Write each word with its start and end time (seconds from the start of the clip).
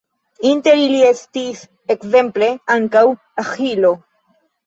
Inter 0.51 0.79
ili 0.83 1.01
estis 1.09 1.59
ekzemple 1.95 2.49
ankaŭ 2.77 3.05
Aĥilo. 3.43 3.93